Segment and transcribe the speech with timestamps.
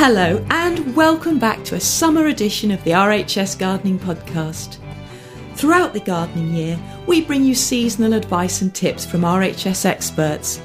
[0.00, 4.76] Hello, and welcome back to a summer edition of the RHS Gardening Podcast.
[5.56, 10.60] Throughout the gardening year, we bring you seasonal advice and tips from RHS experts.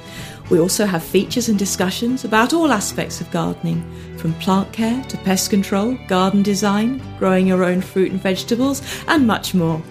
[0.52, 3.84] We also have features and discussions about all aspects of gardening,
[4.18, 9.26] from plant care to pest control, garden design, growing your own fruit and vegetables, and
[9.26, 9.82] much more.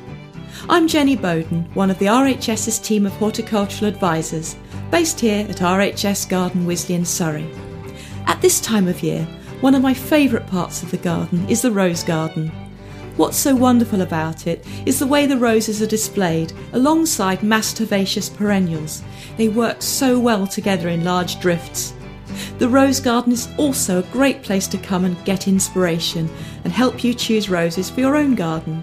[0.68, 4.54] I'm Jenny Bowden, one of the RHS's team of horticultural advisors,
[4.92, 7.52] based here at RHS Garden Wisley in Surrey.
[8.26, 9.26] At this time of year,
[9.60, 12.50] one of my favourite parts of the garden is the rose garden.
[13.16, 18.30] What's so wonderful about it is the way the roses are displayed alongside massed herbaceous
[18.30, 19.02] perennials.
[19.36, 21.94] They work so well together in large drifts.
[22.58, 26.30] The rose garden is also a great place to come and get inspiration
[26.64, 28.82] and help you choose roses for your own garden.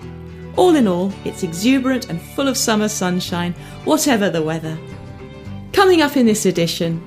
[0.56, 4.78] All in all, it's exuberant and full of summer sunshine, whatever the weather.
[5.74, 7.04] Coming up in this edition,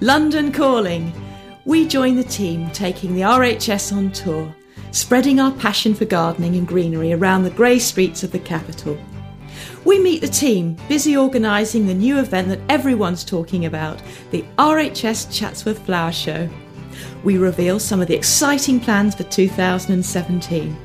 [0.00, 1.12] London Calling
[1.64, 4.54] we join the team taking the RHS on tour,
[4.90, 8.98] spreading our passion for gardening and greenery around the grey streets of the capital.
[9.84, 15.32] We meet the team busy organising the new event that everyone's talking about the RHS
[15.32, 16.48] Chatsworth Flower Show.
[17.22, 20.76] We reveal some of the exciting plans for 2017.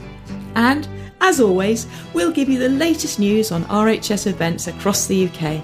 [0.55, 0.87] And,
[1.21, 5.63] as always, we'll give you the latest news on RHS events across the UK.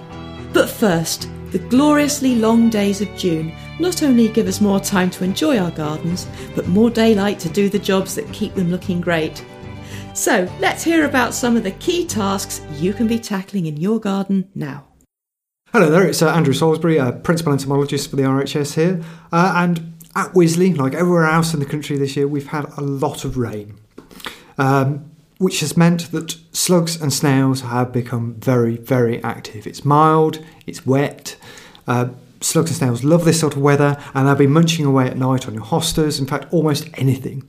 [0.53, 5.23] But first, the gloriously long days of June not only give us more time to
[5.23, 9.43] enjoy our gardens, but more daylight to do the jobs that keep them looking great.
[10.13, 13.99] So let's hear about some of the key tasks you can be tackling in your
[13.99, 14.85] garden now.
[15.71, 19.01] Hello there, it's uh, Andrew Salisbury, uh, Principal Entomologist for the RHS here.
[19.31, 22.81] Uh, and at Wisley, like everywhere else in the country this year, we've had a
[22.81, 23.79] lot of rain.
[24.59, 25.09] Um,
[25.39, 29.65] which has meant that slugs and snails have become very, very active.
[29.65, 31.35] It's mild, it's wet.
[31.87, 32.09] Uh,
[32.43, 35.47] slugs and snails love this sort of weather and they'll be munching away at night
[35.47, 37.43] on your hostas, in fact, almost anything.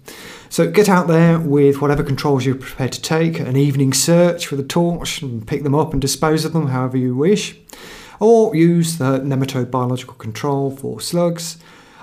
[0.49, 4.61] So get out there with whatever controls you're prepared to take, an evening search with
[4.61, 7.57] a torch and pick them up and dispose of them however you wish.
[8.21, 11.59] Or use the nematode biological control for slugs.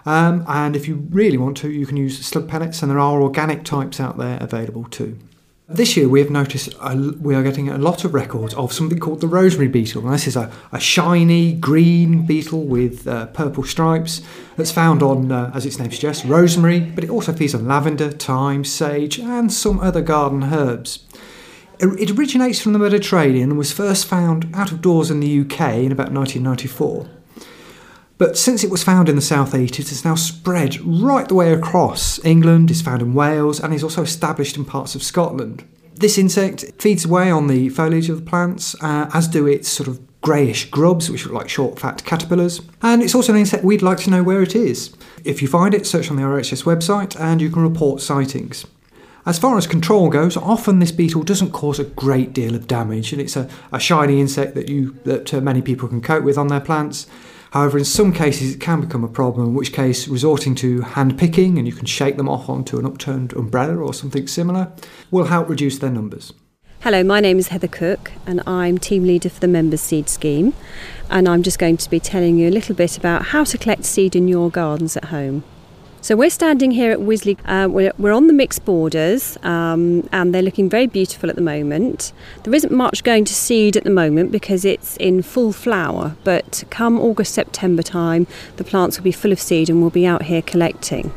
[0.05, 3.21] Um, and if you really want to, you can use slug pellets, and there are
[3.21, 5.17] organic types out there available too.
[5.73, 6.77] This year we have noticed
[7.21, 10.03] we are getting a lot of records of something called the rosemary beetle.
[10.03, 14.21] And this is a, a shiny green beetle with uh, purple stripes
[14.57, 18.11] that's found on, uh, as its name suggests, rosemary, but it also feeds on lavender,
[18.11, 21.05] thyme, sage, and some other garden herbs.
[21.79, 25.75] It originates from the Mediterranean and was first found out of doors in the UK
[25.75, 27.20] in about 1994.
[28.21, 31.51] But since it was found in the southeast, it has now spread right the way
[31.53, 35.67] across England, is found in Wales, and is also established in parts of Scotland.
[35.95, 39.89] This insect feeds away on the foliage of the plants, uh, as do its sort
[39.89, 42.61] of greyish grubs, which look like short, fat caterpillars.
[42.83, 44.95] And it's also an insect we'd like to know where it is.
[45.25, 48.67] If you find it, search on the RHS website and you can report sightings.
[49.25, 53.13] As far as control goes, often this beetle doesn't cause a great deal of damage,
[53.13, 56.37] and it's a, a shiny insect that you that uh, many people can cope with
[56.37, 57.07] on their plants.
[57.51, 61.17] However, in some cases it can become a problem, in which case resorting to hand
[61.17, 64.71] picking, and you can shake them off onto an upturned umbrella or something similar,
[65.11, 66.31] will help reduce their numbers.
[66.79, 70.53] Hello, my name is Heather Cook and I'm team leader for the Members Seed Scheme.
[71.09, 73.83] And I'm just going to be telling you a little bit about how to collect
[73.83, 75.43] seed in your gardens at home.
[76.03, 77.37] So we're standing here at Wisley.
[77.45, 81.43] Uh, we're, we're, on the mixed borders, um, and they're looking very beautiful at the
[81.43, 82.11] moment.
[82.41, 86.15] There isn't much going to seed at the moment because it's in full flower.
[86.23, 88.25] But come August September time,
[88.55, 91.13] the plants will be full of seed, and we'll be out here collecting.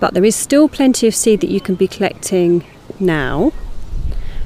[0.00, 2.64] But there is still plenty of seed that you can be collecting
[2.98, 3.52] now.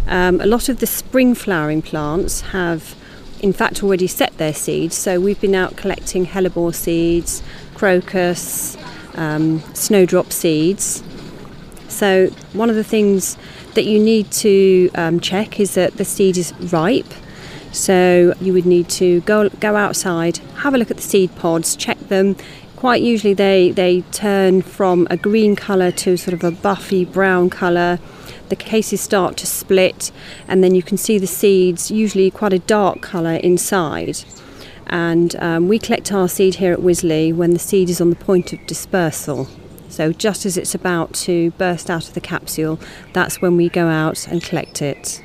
[0.08, 2.96] Um, a lot of the spring flowering plants have,
[3.38, 4.96] in fact, already set their seeds.
[4.96, 7.44] So we've been out collecting hellebore seeds,
[7.76, 8.76] crocus,
[9.14, 11.02] um, snowdrop seeds.
[11.88, 13.36] So one of the things
[13.74, 17.12] that you need to um, check is that the seed is ripe.
[17.72, 21.74] So you would need to go go outside, have a look at the seed pods,
[21.74, 22.36] check them.
[22.76, 27.48] Quite usually they, they turn from a green colour to sort of a buffy brown
[27.48, 27.98] colour.
[28.48, 30.10] The cases start to split,
[30.48, 34.24] and then you can see the seeds, usually quite a dark colour inside.
[34.86, 38.16] And um, we collect our seed here at Wisley when the seed is on the
[38.16, 39.48] point of dispersal.
[39.88, 42.78] So, just as it's about to burst out of the capsule,
[43.12, 45.22] that's when we go out and collect it.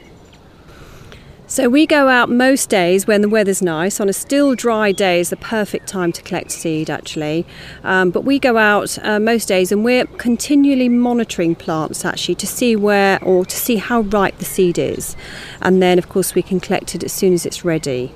[1.49, 4.01] So we go out most days when the weather's nice.
[4.01, 7.45] On a still dry day is the perfect time to collect seed, actually.
[7.85, 12.47] Um, but we go out uh, most days and we're continually monitoring plants actually to
[12.47, 15.15] see where or to see how ripe the seed is,
[15.61, 18.11] and then of course we can collect it as soon as it's ready.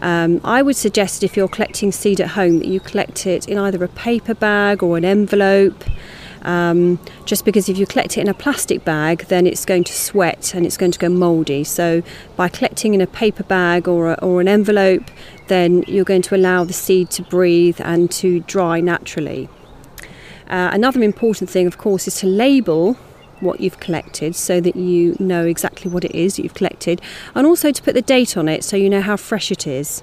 [0.00, 3.58] Um, I would suggest if you're collecting seed at home that you collect it in
[3.58, 5.84] either a paper bag or an envelope.
[6.42, 9.92] Um, just because if you collect it in a plastic bag, then it's going to
[9.92, 11.64] sweat and it's going to go mouldy.
[11.64, 12.02] So,
[12.36, 15.10] by collecting in a paper bag or, a, or an envelope,
[15.48, 19.48] then you're going to allow the seed to breathe and to dry naturally.
[20.48, 22.96] Uh, another important thing, of course, is to label
[23.40, 27.00] what you've collected so that you know exactly what it is that you've collected,
[27.34, 30.02] and also to put the date on it so you know how fresh it is.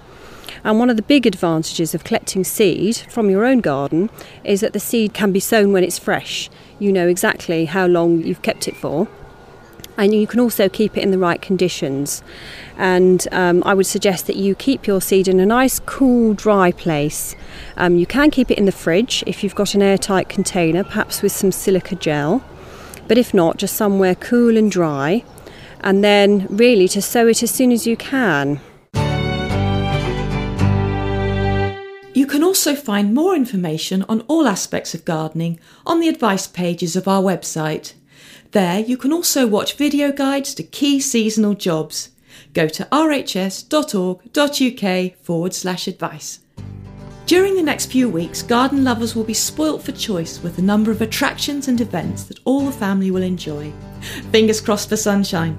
[0.63, 4.09] And one of the big advantages of collecting seed from your own garden
[4.43, 6.49] is that the seed can be sown when it's fresh.
[6.79, 9.07] You know exactly how long you've kept it for.
[9.97, 12.21] And you can also keep it in the right conditions.
[12.77, 16.71] And um, I would suggest that you keep your seed in a nice, cool, dry
[16.71, 17.35] place.
[17.77, 21.21] Um, you can keep it in the fridge if you've got an airtight container, perhaps
[21.21, 22.43] with some silica gel.
[23.07, 25.23] But if not, just somewhere cool and dry.
[25.81, 28.59] And then, really, to sow it as soon as you can.
[32.15, 36.95] You can also find more information on all aspects of gardening on the advice pages
[36.95, 37.93] of our website.
[38.51, 42.09] There you can also watch video guides to key seasonal jobs.
[42.53, 43.65] Go to rhs.org.uk
[45.17, 46.39] forward slash advice.
[47.25, 50.91] During the next few weeks, garden lovers will be spoilt for choice with a number
[50.91, 53.73] of attractions and events that all the family will enjoy.
[54.31, 55.57] Fingers crossed for sunshine.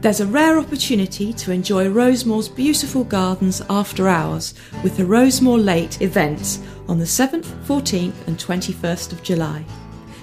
[0.00, 6.00] There's a rare opportunity to enjoy Rosemoor's beautiful gardens after hours with the Rosemoor Late
[6.02, 9.64] events on the 7th, 14th, and 21st of July.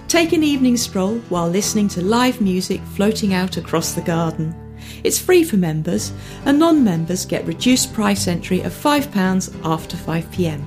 [0.08, 4.56] Take an evening stroll while listening to live music floating out across the garden.
[5.04, 6.12] It's free for members,
[6.46, 10.64] and non members get reduced price entry of £5 after 5pm.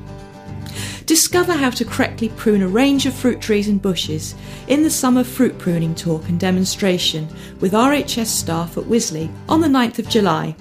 [1.06, 4.36] Discover how to correctly prune a range of fruit trees and bushes
[4.68, 7.28] in the summer fruit pruning talk and demonstration
[7.58, 10.54] with RHS staff at Wisley on the 9th of July.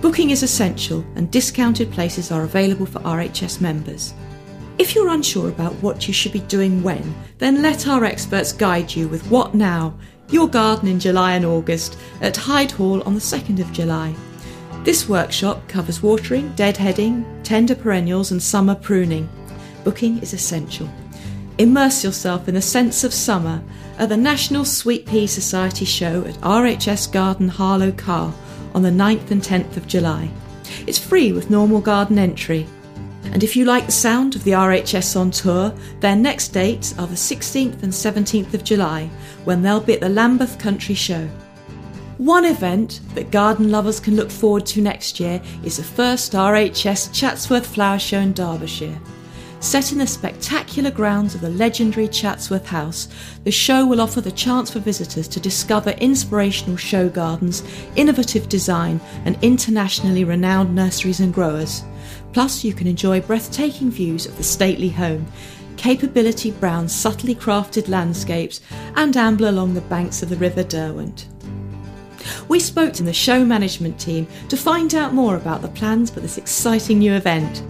[0.00, 4.14] Booking is essential and discounted places are available for RHS members.
[4.76, 8.94] If you're unsure about what you should be doing when, then let our experts guide
[8.94, 9.94] you with What Now,
[10.30, 14.14] your garden in July and August at Hyde Hall on the 2nd of July.
[14.84, 19.28] This workshop covers watering, deadheading, tender perennials, and summer pruning.
[19.82, 20.88] Booking is essential.
[21.58, 23.62] Immerse yourself in the sense of summer
[23.98, 28.34] at the National Sweet Pea Society show at RHS Garden Harlow Carr
[28.74, 30.28] on the 9th and 10th of July.
[30.86, 32.66] It's free with normal garden entry.
[33.32, 37.06] And if you like the sound of the RHS on tour, their next dates are
[37.06, 39.10] the 16th and 17th of July
[39.44, 41.28] when they'll be at the Lambeth Country Show.
[42.18, 47.12] One event that garden lovers can look forward to next year is the first RHS
[47.12, 49.00] Chatsworth Flower Show in Derbyshire.
[49.58, 53.08] Set in the spectacular grounds of the legendary Chatsworth House,
[53.44, 57.62] the show will offer the chance for visitors to discover inspirational show gardens,
[57.96, 61.82] innovative design, and internationally renowned nurseries and growers.
[62.34, 65.24] Plus, you can enjoy breathtaking views of the stately home,
[65.76, 68.60] Capability Brown's subtly crafted landscapes,
[68.96, 71.28] and amble along the banks of the River Derwent.
[72.48, 76.18] We spoke to the show management team to find out more about the plans for
[76.18, 77.62] this exciting new event.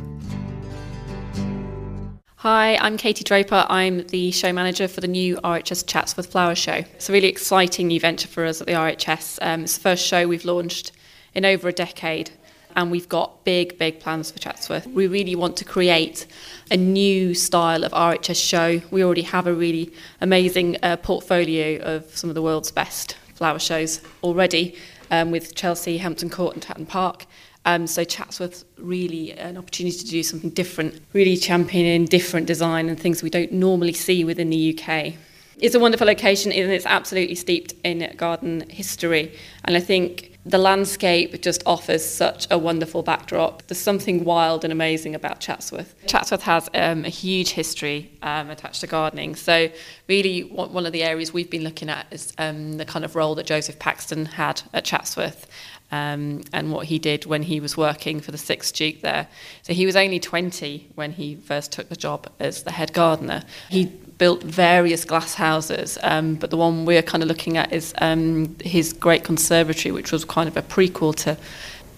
[2.37, 3.67] Hi, I'm Katie Draper.
[3.69, 6.85] I'm the show manager for the new RHS Chatsworth Flower Show.
[6.95, 9.41] It's a really exciting new venture for us at the RHS.
[9.43, 10.93] Um, it's the first show we've launched
[11.35, 12.31] in over a decade,
[12.77, 14.87] and we've got big, big plans for Chatsworth.
[14.87, 16.27] We really want to create
[16.71, 18.81] a new style of RHS show.
[18.91, 23.59] We already have a really amazing uh, portfolio of some of the world's best flower
[23.59, 24.77] shows already
[25.11, 27.27] um, with Chelsea, Hampton Court, and Tatton Park.
[27.67, 33.01] Um, so Chatsworth really an opportunity to do something different, really championing different design and
[33.01, 35.15] things we don't normally see within the UK.
[35.59, 39.33] It's a wonderful location and it's absolutely steeped in garden history.
[39.65, 43.63] And I think the landscape just offers such a wonderful backdrop.
[43.67, 45.95] There's something wild and amazing about Chatsworth.
[46.07, 49.37] Chatsworth has um, a huge history um, attached to gardening.
[49.37, 49.71] So,
[50.07, 53.35] really, one of the areas we've been looking at is um, the kind of role
[53.37, 55.47] that Joseph Paxton had at Chatsworth.
[55.93, 59.29] Um, and what he did when he was working for the sixth Duke there.
[59.63, 63.45] So he was only 20 when he first took the job as the head gardener.
[63.69, 67.93] He built various glass houses, um, but the one we're kind of looking at is
[67.99, 71.37] um, his Great Conservatory, which was kind of a prequel to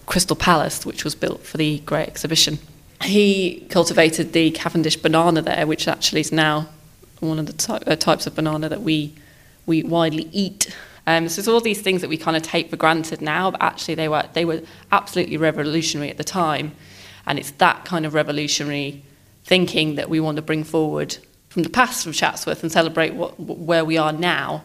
[0.05, 2.59] Crystal Palace, which was built for the Great Exhibition.
[3.03, 6.69] He cultivated the Cavendish banana there, which actually is now
[7.19, 9.13] one of the ty- uh, types of banana that we
[9.65, 10.73] we widely eat.
[11.05, 13.61] Um, so it's all these things that we kind of take for granted now, but
[13.61, 16.71] actually they were they were absolutely revolutionary at the time,
[17.25, 19.03] and it's that kind of revolutionary
[19.43, 21.17] thinking that we want to bring forward
[21.57, 24.63] from the past of Chatsworth and celebrate what, where we are now.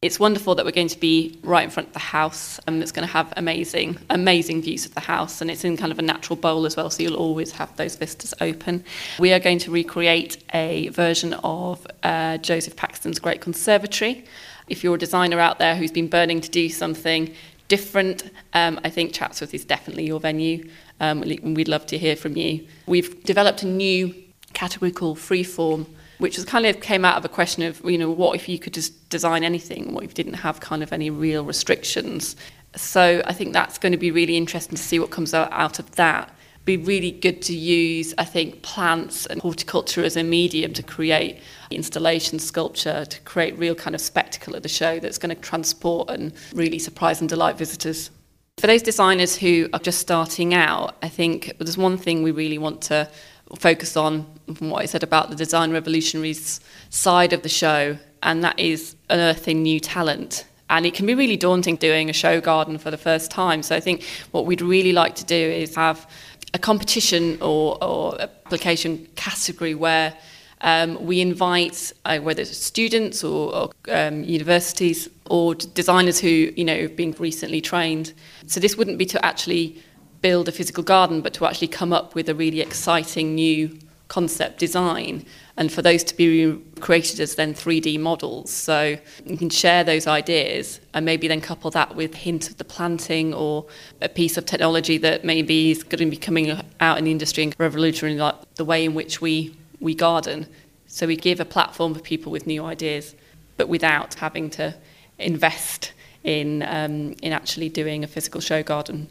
[0.00, 2.92] It's wonderful that we're going to be right in front of the house and it's
[2.92, 6.02] going to have amazing, amazing views of the house and it's in kind of a
[6.02, 8.84] natural bowl as well, so you'll always have those vistas open.
[9.18, 14.24] We are going to recreate a version of uh, Joseph Paxton's Great Conservatory.
[14.68, 17.34] If you're a designer out there who's been burning to do something
[17.66, 20.70] different, um, I think Chatsworth is definitely your venue.
[21.00, 22.68] Um, we'd love to hear from you.
[22.86, 24.14] We've developed a new
[24.52, 25.86] category called freeform
[26.18, 28.58] which was kind of came out of a question of, you know, what if you
[28.58, 29.92] could just design anything?
[29.92, 32.36] What if you didn't have kind of any real restrictions?
[32.76, 35.90] So I think that's going to be really interesting to see what comes out, of
[35.92, 36.34] that.
[36.64, 41.40] Be really good to use, I think, plants and horticulture as a medium to create
[41.70, 46.08] installation, sculpture, to create real kind of spectacle at the show that's going to transport
[46.08, 48.10] and really surprise and delight visitors.
[48.58, 52.58] For those designers who are just starting out, I think there's one thing we really
[52.58, 53.10] want to
[53.58, 56.60] focus on from what I said about the design revolutionaries
[56.90, 60.46] side of the show, and that is unearthing new talent.
[60.70, 63.62] And it can be really daunting doing a show garden for the first time.
[63.62, 66.08] So I think what we'd really like to do is have
[66.54, 70.16] a competition or, or application category where
[70.60, 76.64] um, we invite uh, whether it's students or, or um, universities or designers who you
[76.64, 78.14] know have been recently trained.
[78.46, 79.82] So this wouldn't be to actually
[80.24, 83.78] build a physical garden, but to actually come up with a really exciting new
[84.08, 85.22] concept design
[85.58, 88.50] and for those to be created as then 3D models.
[88.50, 92.64] So you can share those ideas and maybe then couple that with hints of the
[92.64, 93.66] planting or
[94.00, 97.42] a piece of technology that maybe is going to be coming out in the industry
[97.42, 100.46] and revolutionary like the way in which we, we garden.
[100.86, 103.14] So we give a platform for people with new ideas,
[103.58, 104.74] but without having to
[105.18, 109.06] invest in, um, in actually doing a physical show garden.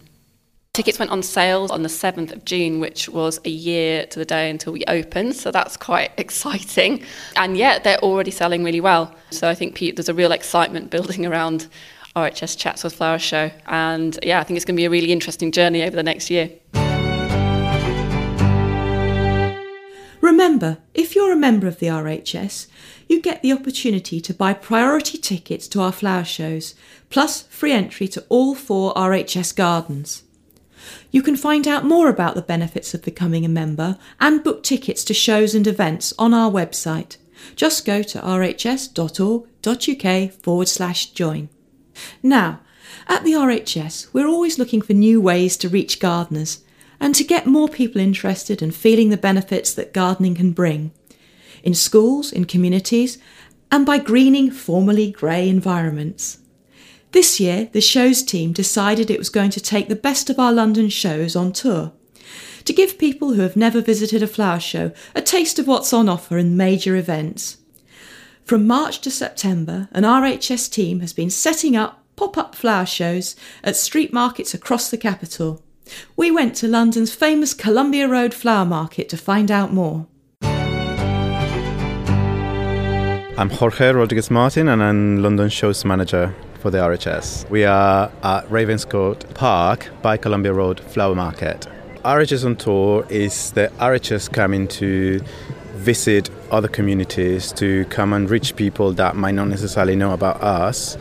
[0.73, 4.25] Tickets went on sale on the 7th of June, which was a year to the
[4.25, 5.35] day until we opened.
[5.35, 7.03] So that's quite exciting.
[7.35, 9.13] And yet they're already selling really well.
[9.29, 11.67] So I think there's a real excitement building around
[12.15, 13.51] RHS Chatsworth Flower Show.
[13.67, 16.31] And yeah, I think it's going to be a really interesting journey over the next
[16.31, 16.49] year.
[20.21, 22.65] Remember, if you're a member of the RHS,
[23.07, 26.73] you get the opportunity to buy priority tickets to our flower shows,
[27.11, 30.23] plus free entry to all four RHS gardens.
[31.13, 35.03] You can find out more about the benefits of becoming a member and book tickets
[35.03, 37.17] to shows and events on our website.
[37.55, 38.71] Just go to rhs.org.uk
[40.43, 41.49] forward slash join.
[42.23, 42.61] Now,
[43.07, 46.63] at the RHS, we're always looking for new ways to reach gardeners
[46.99, 50.91] and to get more people interested and feeling the benefits that gardening can bring.
[51.61, 53.19] In schools, in communities,
[53.71, 56.39] and by greening formerly grey environments.
[57.13, 60.51] This year, the shows team decided it was going to take the best of our
[60.51, 61.91] London shows on tour
[62.65, 66.09] to give people who have never visited a flower show a taste of what's on
[66.09, 67.57] offer in major events.
[68.45, 73.35] From March to September, an RHS team has been setting up pop up flower shows
[73.63, 75.61] at street markets across the capital.
[76.15, 80.07] We went to London's famous Columbia Road Flower Market to find out more.
[83.37, 87.49] I'm Jorge Rodriguez Martin and I'm London Shows Manager for the RHS.
[87.49, 91.67] We are at Ravenscroft Park by Columbia Road Flower Market.
[92.05, 95.19] RHS on Tour is the RHS coming to
[95.75, 100.97] visit other communities to come and reach people that might not necessarily know about us.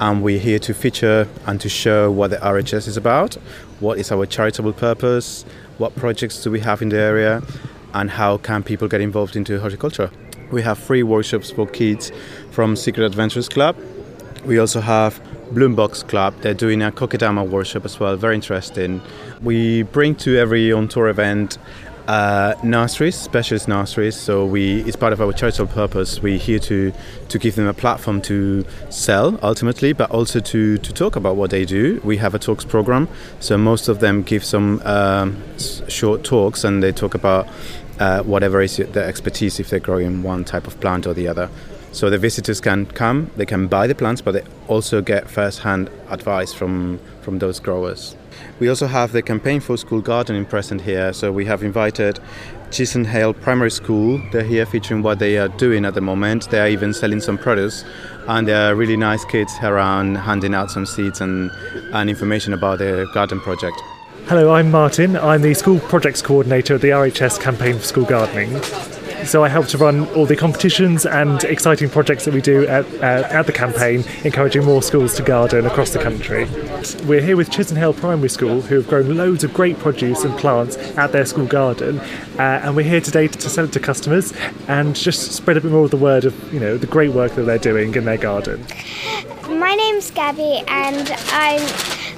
[0.00, 3.36] And we're here to feature and to show what the RHS is about,
[3.80, 5.46] what is our charitable purpose,
[5.78, 7.42] what projects do we have in the area,
[7.94, 10.10] and how can people get involved into horticulture.
[10.52, 12.12] We have free workshops for kids
[12.50, 13.76] from Secret Adventures Club
[14.46, 15.20] we also have
[15.52, 16.34] Bloombox Club.
[16.40, 18.16] They're doing a kokedama workshop as well.
[18.16, 19.02] Very interesting.
[19.42, 21.58] We bring to every on tour event
[22.08, 24.16] uh, nurseries, specialist nurseries.
[24.16, 26.22] So we, it's part of our charitable purpose.
[26.22, 26.92] We're here to,
[27.28, 31.50] to give them a platform to sell ultimately, but also to, to talk about what
[31.50, 32.00] they do.
[32.04, 33.08] We have a talks program,
[33.40, 35.42] so most of them give some um,
[35.88, 37.48] short talks and they talk about
[37.98, 41.50] uh, whatever is their expertise if they're growing one type of plant or the other.
[41.96, 45.88] So the visitors can come, they can buy the plants, but they also get first-hand
[46.10, 48.14] advice from, from those growers.
[48.60, 51.14] We also have the campaign for school gardening present here.
[51.14, 52.20] So we have invited
[52.68, 54.20] Chisenhale Primary School.
[54.30, 56.50] They're here featuring what they are doing at the moment.
[56.50, 57.82] They are even selling some produce,
[58.28, 61.50] and there are really nice kids around handing out some seeds and,
[61.94, 63.80] and information about their garden project.
[64.26, 65.16] Hello, I'm Martin.
[65.16, 68.60] I'm the School Projects Coordinator at the RHS Campaign for School Gardening.
[69.26, 72.86] So I help to run all the competitions and exciting projects that we do at,
[72.94, 76.44] uh, at the campaign, encouraging more schools to garden across the country.
[77.06, 80.76] We're here with Chisenhale Primary School, who have grown loads of great produce and plants
[80.96, 81.98] at their school garden,
[82.38, 84.32] uh, and we're here today to sell it to customers
[84.68, 87.32] and just spread a bit more of the word of you know the great work
[87.32, 88.64] that they're doing in their garden.
[89.48, 91.68] My name's Gabby, and I'm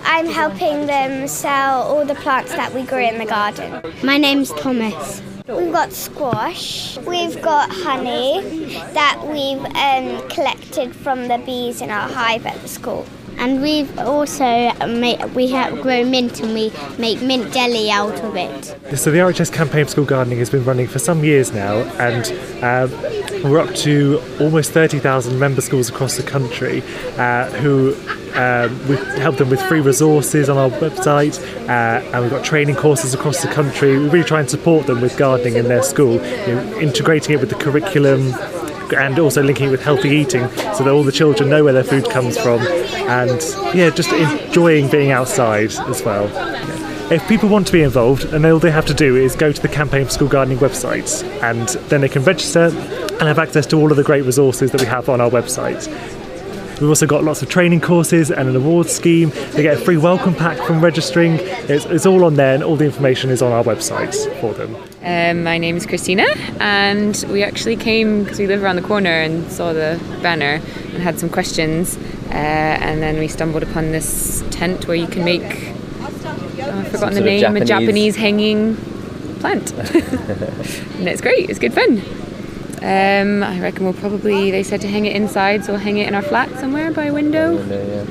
[0.04, 3.80] I'm helping them sell all the plants that we grew in the garden.
[4.02, 5.22] My name's Thomas.
[5.48, 6.98] We've got squash.
[6.98, 12.68] We've got honey that we've um, collected from the bees in our hive at the
[12.68, 13.06] school.
[13.38, 18.36] And we've also made, we have grown mint and we make mint jelly out of
[18.36, 18.64] it.
[18.98, 22.26] So the RHS campaign for school gardening has been running for some years now, and
[22.62, 22.88] uh,
[23.44, 26.82] we're up to almost 30,000 member schools across the country
[27.16, 27.94] uh, who
[28.34, 32.76] um, we help them with free resources on our website, uh, and we've got training
[32.76, 33.98] courses across the country.
[33.98, 37.40] We really try and support them with gardening in their school, you know, integrating it
[37.40, 38.32] with the curriculum,
[38.92, 41.84] and also linking it with healthy eating so that all the children know where their
[41.84, 42.60] food comes from.
[42.60, 43.40] And
[43.74, 46.28] yeah just enjoying being outside as well.
[47.10, 49.62] If people want to be involved and all they have to do is go to
[49.62, 53.76] the campaign for school gardening website and then they can register and have access to
[53.76, 55.88] all of the great resources that we have on our website
[56.80, 59.30] We've also got lots of training courses and an awards scheme.
[59.50, 61.38] They get a free welcome pack from registering.
[61.40, 64.76] It's, it's all on there, and all the information is on our website for them.
[65.02, 66.24] Um, my name is Christina,
[66.60, 70.60] and we actually came because we live around the corner and saw the banner
[70.94, 71.96] and had some questions.
[72.28, 77.14] Uh, and then we stumbled upon this tent where you can make, oh, I've forgotten
[77.14, 77.62] the name, Japanese.
[77.62, 78.76] a Japanese hanging
[79.40, 79.72] plant.
[79.74, 82.02] and it's great, it's good fun.
[82.82, 86.08] Um, I reckon we'll probably, they said to hang it inside, so we'll hang it
[86.08, 87.56] in our flat somewhere by a window.
[87.56, 88.06] window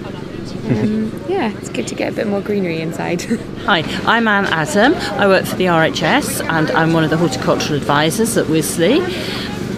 [0.65, 0.81] yeah.
[0.81, 3.21] um, yeah, it's good to get a bit more greenery inside.
[3.65, 4.93] Hi, I'm Anne Adam.
[5.19, 8.99] I work for the RHS and I'm one of the horticultural advisors at Wisley.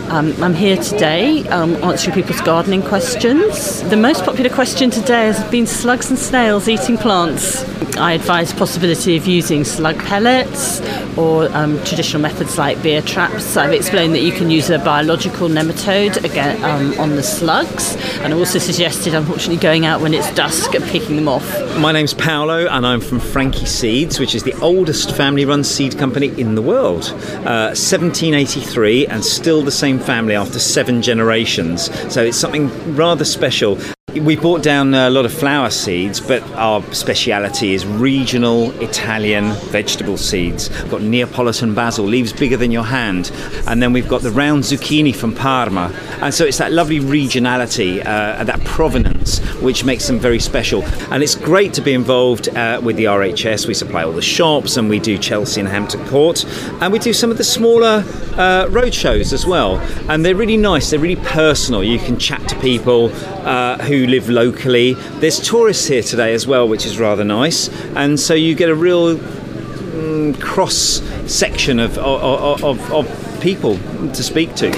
[0.10, 3.84] Um, I'm here today um, answering people's gardening questions.
[3.84, 7.64] The most popular question today has been slugs and snails eating plants.
[7.96, 10.82] I advise possibility of using slug pellets
[11.18, 13.58] or um, traditional methods like beer traps.
[13.58, 18.34] I've explained that you can use a biological nematode again um, on the slugs, and
[18.34, 21.46] also suggested, unfortunately, going out when it's dusk and picking them off.
[21.78, 26.28] My name's Paolo, and I'm from Franchi Seeds, which is the oldest family-run seed company
[26.40, 27.04] in the world.
[27.46, 31.90] Uh, 1783, and still the same family after seven generations.
[32.14, 33.78] So it's something rather special.
[34.16, 40.18] We brought down a lot of flower seeds, but our speciality is regional Italian vegetable
[40.18, 40.70] seeds.
[40.70, 43.32] We've got Neapolitan basil, leaves bigger than your hand,
[43.68, 45.94] and then we've got the round zucchini from Parma.
[46.22, 50.84] And so it's that lovely regionality, uh, that provenance, which makes them very special.
[51.12, 53.68] And it's great to be involved uh, with the RHS.
[53.68, 56.46] We supply all the shops, and we do Chelsea and Hampton Court,
[56.82, 58.04] and we do some of the smaller
[58.38, 59.78] uh, road shows as well.
[60.10, 60.90] And they're really nice.
[60.90, 61.84] They're really personal.
[61.84, 63.12] You can chat to people
[63.46, 64.94] uh, who live locally.
[65.20, 68.76] There's tourists here today as well, which is rather nice, and so you get a
[68.76, 74.70] real mm, cross section of, of, of, of people to speak to.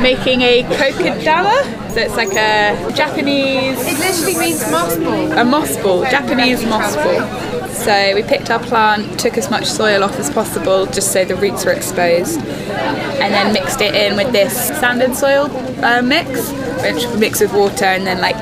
[0.00, 3.78] Making a kokedama, so it's like a Japanese.
[3.86, 5.32] It literally means moss ball.
[5.32, 7.51] A moss ball, Japanese moss ball.
[7.72, 11.36] So we picked our plant, took as much soil off as possible, just so the
[11.36, 15.50] roots were exposed, and then mixed it in with this sand and soil
[15.84, 16.50] uh, mix
[16.82, 18.36] which we mix with water and then like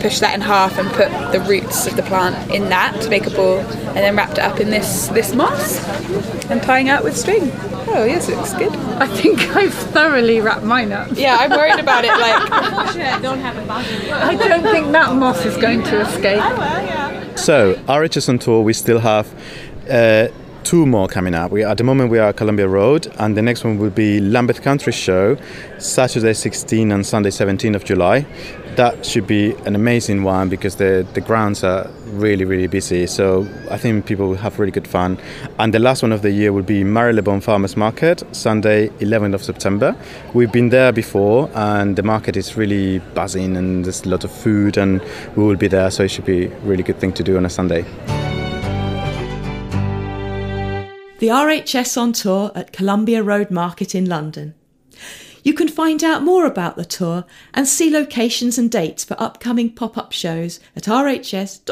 [0.00, 3.26] push that in half and put the roots of the plant in that to make
[3.26, 5.82] a ball and then wrapped it up in this this moss
[6.50, 7.50] and tying out with string.
[7.86, 8.74] Oh yes, it looks good.
[9.00, 11.08] I think I've thoroughly wrapped mine up.
[11.14, 12.10] Yeah, I'm worried about it.
[12.10, 13.72] Like, I don't have a
[14.12, 17.23] I don't think that moss is going to escape.
[17.36, 19.26] So, RHS on tour, we still have
[19.90, 20.28] uh,
[20.62, 21.50] two more coming up.
[21.50, 24.62] We at the moment we are Columbia Road, and the next one will be Lambeth
[24.62, 25.36] Country Show,
[25.78, 28.24] Saturday 16 and Sunday 17 of July.
[28.76, 33.06] That should be an amazing one because the, the grounds are really, really busy.
[33.06, 35.18] So I think people will have really good fun.
[35.58, 39.44] And the last one of the year will be Marylebone Farmers Market, Sunday, 11th of
[39.44, 39.96] September.
[40.32, 44.30] We've been there before and the market is really buzzing and there's a lot of
[44.30, 45.00] food and
[45.36, 45.90] we will be there.
[45.90, 47.82] So it should be a really good thing to do on a Sunday.
[51.18, 54.54] The RHS on tour at Columbia Road Market in London.
[55.44, 59.70] You can find out more about the tour and see locations and dates for upcoming
[59.70, 61.62] pop up shows at rhs.org.uk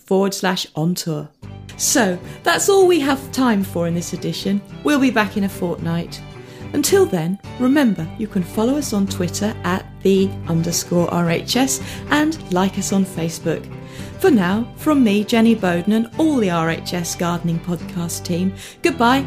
[0.00, 1.28] forward slash on tour.
[1.76, 4.62] So that's all we have time for in this edition.
[4.82, 6.20] We'll be back in a fortnight.
[6.72, 12.78] Until then, remember you can follow us on Twitter at the underscore RHS and like
[12.78, 13.62] us on Facebook.
[14.20, 19.26] For now, from me, Jenny Bowden, and all the RHS Gardening Podcast team, goodbye.